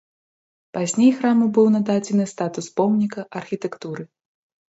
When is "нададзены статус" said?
1.75-2.65